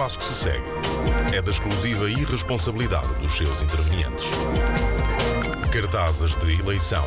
passo 0.00 0.16
que 0.16 0.24
se 0.24 0.32
segue 0.32 0.64
é 1.34 1.42
da 1.42 1.50
exclusiva 1.50 2.08
irresponsabilidade 2.08 3.12
dos 3.16 3.36
seus 3.36 3.60
intervenientes. 3.60 4.30
Cartazes 5.70 6.34
de 6.36 6.58
eleição. 6.58 7.04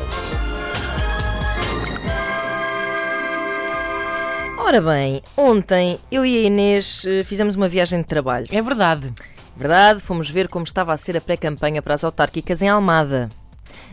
Ora 4.56 4.80
bem, 4.80 5.20
ontem 5.36 5.98
eu 6.08 6.24
e 6.24 6.38
a 6.38 6.42
Inês 6.42 7.04
eh, 7.04 7.24
fizemos 7.24 7.56
uma 7.56 7.68
viagem 7.68 8.00
de 8.00 8.06
trabalho. 8.06 8.46
É 8.48 8.62
verdade. 8.62 9.12
Verdade, 9.56 9.98
fomos 9.98 10.30
ver 10.30 10.46
como 10.46 10.64
estava 10.64 10.92
a 10.92 10.96
ser 10.96 11.16
a 11.16 11.20
pré-campanha 11.20 11.82
para 11.82 11.94
as 11.94 12.04
autárquicas 12.04 12.62
em 12.62 12.68
Almada. 12.68 13.28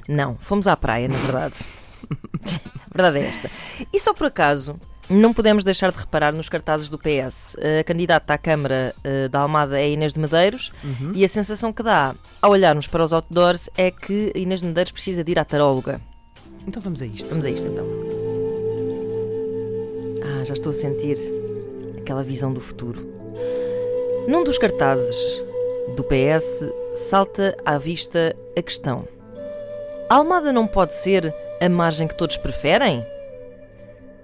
Não, 0.08 0.38
fomos 0.40 0.68
à 0.68 0.78
praia, 0.78 1.08
na 1.08 1.18
verdade. 1.18 1.56
verdade 2.94 3.18
é 3.18 3.28
esta. 3.28 3.50
E 3.92 4.00
só 4.00 4.14
por 4.14 4.28
acaso, 4.28 4.80
não 5.12 5.34
podemos 5.34 5.64
deixar 5.64 5.92
de 5.92 5.98
reparar 5.98 6.32
nos 6.34 6.48
cartazes 6.48 6.88
do 6.88 6.98
PS. 6.98 7.58
A 7.80 7.84
candidata 7.84 8.34
à 8.34 8.38
Câmara 8.38 8.94
uh, 8.98 9.30
da 9.30 9.42
Almada 9.42 9.80
é 9.80 9.92
Inês 9.92 10.14
de 10.14 10.20
Medeiros 10.20 10.72
e 11.14 11.26
a 11.26 11.28
sensação 11.28 11.74
que 11.74 11.84
dá 11.84 12.16
ao 12.42 12.52
olharmos 12.52 12.88
para 12.88 13.04
os 13.04 13.12
outdoors 13.12 13.70
é 13.78 13.92
que 13.92 14.32
Inês 14.36 14.62
de 14.62 14.68
Medeiros 14.68 14.92
precisa 14.92 15.24
de 15.24 15.32
ir 15.32 15.40
à 15.40 15.46
taróloga. 15.46 16.02
Então 16.66 16.82
vamos 16.82 17.02
a 17.02 17.06
isto. 17.06 17.28
Vamos 17.28 17.46
a 17.46 17.50
isto 17.50 17.68
então. 17.68 17.86
Ah, 20.24 20.44
já 20.44 20.54
estou 20.54 20.70
a 20.70 20.74
sentir 20.74 21.18
aquela 21.98 22.24
visão 22.24 22.54
do 22.54 22.62
futuro. 22.62 23.06
Num 24.28 24.44
dos 24.44 24.58
cartazes 24.58 25.44
do 25.96 26.04
PS 26.04 26.64
salta 26.96 27.58
à 27.66 27.78
vista 27.78 28.36
a 28.58 28.62
questão: 28.62 29.08
a 30.10 30.16
Almada 30.16 30.54
não 30.54 30.68
pode 30.68 30.96
ser 30.96 31.34
a 31.60 31.68
margem 31.68 32.08
que 32.08 32.16
todos 32.16 32.38
preferem? 32.38 33.06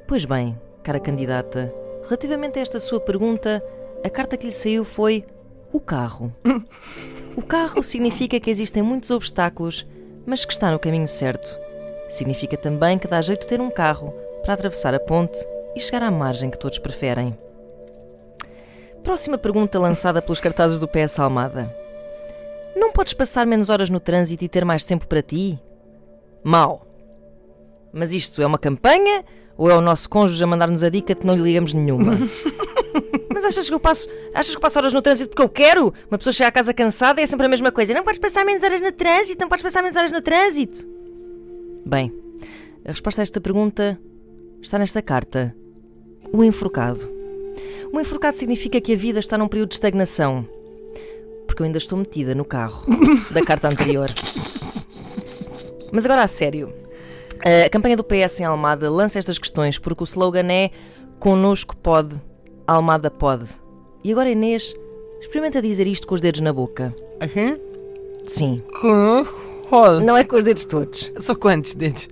Pois 0.08 0.24
bem, 0.24 0.58
cara 0.88 1.02
candidata, 1.02 1.73
relativamente 2.05 2.58
a 2.58 2.62
esta 2.62 2.80
sua 2.80 3.02
pergunta, 3.02 3.62
a 4.05 4.09
carta 4.09 4.38
que 4.38 4.46
lhe 4.46 4.54
saiu 4.54 4.86
foi 4.86 5.26
o 5.73 5.82
carro. 5.82 6.34
O 7.35 7.41
carro 7.41 7.84
significa 7.84 8.40
que 8.40 8.49
existem 8.49 8.82
muitos 8.82 9.12
obstáculos, 9.12 9.85
mas 10.26 10.46
que 10.46 10.54
está 10.54 10.71
no 10.71 10.80
caminho 10.80 11.08
certo. 11.10 11.60
Significa 12.08 12.55
também 12.55 12.98
que 12.98 13.05
dá 13.05 13.21
jeito 13.21 13.46
ter 13.46 13.60
um 13.60 13.70
carro 13.70 14.13
para 14.43 14.54
atravessar 14.54 14.96
a 14.96 14.99
ponte 14.99 15.38
e 15.76 15.80
chegar 15.82 16.04
à 16.04 16.10
margem 16.10 16.49
que 16.49 16.58
todos 16.58 16.80
preferem. 16.80 17.38
Próxima 19.04 19.38
pergunta 19.38 19.77
lançada 19.77 20.21
pelos 20.21 20.40
cartazes 20.40 20.80
do 20.80 20.88
PS 20.88 21.20
Almada. 21.20 21.76
Não 22.77 22.93
podes 22.93 23.12
passar 23.12 23.46
menos 23.46 23.70
horas 23.70 23.90
no 23.90 23.99
trânsito 23.99 24.46
e 24.46 24.48
ter 24.48 24.63
mais 24.63 24.85
tempo 24.85 25.05
para 25.05 25.21
ti? 25.21 25.60
Mal. 26.41 26.87
Mas 27.93 28.13
isto 28.13 28.41
é 28.41 28.46
uma 28.46 28.57
campanha 28.57 29.24
ou 29.57 29.70
é 29.70 29.76
o 29.76 29.82
nosso 29.82 30.10
cônjuge 30.10 30.43
a 30.43 30.48
mandar-nos 30.48 30.84
a 30.84 30.90
dica 30.90 31.13
de 31.13 31.21
que 31.21 31.27
não 31.27 31.35
lhe 31.35 31.41
ligamos 31.41 31.74
nenhuma? 31.74 32.18
Mas 33.34 33.46
achas 33.46 33.68
que 33.68 33.74
eu 33.74 33.80
passo, 33.80 34.10
achas 34.34 34.52
que 34.52 34.57
eu 34.57 34.62
passo 34.62 34.80
horas 34.80 34.93
no 34.93 35.02
trânsito 35.02 35.30
porque 35.30 35.43
eu 35.43 35.49
quero? 35.49 35.93
Uma 36.10 36.18
pessoa 36.18 36.34
chega 36.34 36.48
à 36.48 36.52
casa 36.52 36.74
cansada 36.74 37.21
e 37.21 37.24
é 37.24 37.27
sempre 37.27 37.46
a 37.46 37.49
mesma 37.49 37.71
coisa. 37.71 37.93
Não 37.93 38.04
podes 38.04 38.20
passar 38.20 38.43
menos 38.43 38.63
horas 38.63 38.82
no 38.82 38.91
trânsito, 38.91 39.40
não 39.40 39.48
podes 39.48 39.62
passar 39.62 39.82
menos 39.82 39.96
horas 39.96 40.12
no 40.12 40.21
trânsito. 40.21 40.88
Bem, 41.85 42.12
a 42.84 42.91
resposta 42.91 43.21
a 43.21 43.24
esta 43.24 43.40
pergunta 43.40 43.99
está 44.62 44.80
nesta 44.80 45.02
carta. 45.02 45.55
O 46.34 46.43
enforcado. 46.43 47.08
O 47.93 47.99
enforcado 47.99 48.38
significa 48.38 48.82
que 48.82 48.93
a 48.93 48.98
vida 48.98 49.20
está 49.20 49.38
num 49.38 49.48
período 49.48 49.70
de 49.70 49.76
estagnação. 49.76 50.48
Porque 51.46 51.62
eu 51.62 51.65
ainda 51.65 51.77
estou 51.77 51.98
metida 51.98 52.34
no 52.35 52.43
carro 52.43 52.85
da 53.32 53.43
carta 53.43 53.68
anterior. 53.68 54.10
Mas 55.93 56.05
agora 56.05 56.24
a 56.24 56.27
sério. 56.27 56.74
A 57.43 57.70
campanha 57.70 57.98
do 57.98 58.04
PS 58.04 58.40
em 58.40 58.43
Almada 58.43 58.90
lança 58.90 59.20
estas 59.20 59.38
questões 59.38 59.77
porque 59.77 60.04
o 60.04 60.05
slogan 60.05 60.52
é 60.52 60.71
Conosco 61.20 61.76
pode, 61.76 62.16
Almada 62.66 63.10
pode. 63.10 63.49
E 64.03 64.12
agora 64.12 64.30
Inês, 64.30 64.74
experimenta 65.19 65.62
dizer 65.62 65.88
isto 65.88 66.08
com 66.08 66.16
os 66.16 66.22
dedos 66.22 66.41
na 66.41 66.53
boca. 66.53 66.96
Uhum. 67.22 67.58
Sim. 68.28 68.63
Roda. 69.69 70.00
Não 70.02 70.16
é 70.16 70.24
com 70.24 70.36
os 70.36 70.44
dedos 70.44 70.66
todos. 70.66 71.12
Só 71.20 71.36
quantos 71.36 71.74
dedos? 71.74 72.08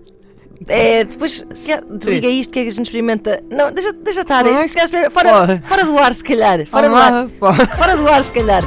É, 0.67 1.03
depois, 1.03 1.45
se 1.53 1.69
já 1.69 1.81
desliga 1.81 2.27
isto, 2.27 2.51
que 2.51 2.59
é 2.59 2.63
que 2.63 2.69
a 2.69 2.71
gente 2.71 2.85
experimenta. 2.85 3.43
Não, 3.51 3.71
deixa, 3.71 3.91
deixa 3.93 4.21
estar. 4.21 4.45
Isto 4.45 4.69
se 4.69 4.89
calhar 4.89 5.11
Fora, 5.11 5.61
fora 5.63 5.85
do 5.85 5.97
ar, 5.97 6.13
se 6.13 6.23
calhar. 6.23 6.65
Fora 6.65 6.89
do 6.89 6.95
ar. 6.95 7.27
Pode. 7.39 7.65
Fora 7.77 7.97
do 7.97 8.07
ar, 8.07 8.23
se 8.23 8.31
calhar. 8.33 8.63